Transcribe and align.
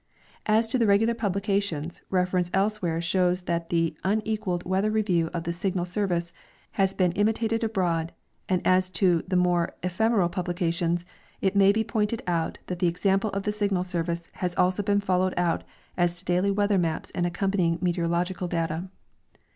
As 0.47 0.67
to 0.69 0.79
the 0.79 0.87
regular 0.87 1.13
jjublications, 1.13 2.01
reference 2.09 2.49
elscAvhere 2.55 3.03
shows 3.03 3.43
that 3.43 3.69
the 3.69 3.95
unequaled 4.03 4.65
Weather 4.65 4.89
Review 4.89 5.29
of 5.31 5.43
the 5.43 5.53
Signal 5.53 5.85
service 5.85 6.33
has 6.71 6.95
been 6.95 7.11
imitated 7.11 7.63
abroad, 7.63 8.11
and 8.49 8.65
as 8.65 8.89
to 8.97 9.21
the 9.27 9.35
more 9.35 9.75
ephemereal 9.83 10.27
publications, 10.31 11.05
it 11.39 11.55
may 11.55 11.71
be 11.71 11.83
pointed 11.83 12.23
out 12.25 12.57
that 12.65 12.79
the 12.79 12.91
examjjle 12.91 13.29
of 13.29 13.43
the 13.43 13.51
Signal 13.51 13.83
service 13.83 14.27
has 14.33 14.55
also 14.55 14.81
been 14.81 15.01
followed 15.01 15.35
out 15.37 15.63
as 15.95 16.15
to 16.15 16.25
daily 16.25 16.49
weather 16.49 16.79
maps 16.79 17.11
and 17.13 17.27
accompany 17.27 17.67
ing 17.67 17.79
meteorological 17.79 18.47
data. 18.47 18.89